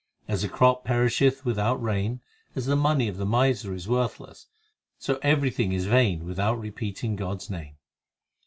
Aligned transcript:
As 0.27 0.41
the 0.41 0.49
crop 0.49 0.83
perisheth 0.83 1.45
without 1.45 1.79
rain, 1.79 2.21
As 2.55 2.65
the 2.65 2.75
money 2.75 3.07
of 3.07 3.17
the 3.17 3.23
miser 3.27 3.71
is 3.71 3.87
worthless, 3.87 4.47
So 4.97 5.19
everything 5.21 5.73
is 5.73 5.85
vain 5.85 6.25
without 6.25 6.59
repeating 6.59 7.15
God 7.15 7.35
s 7.37 7.51
name. 7.51 7.75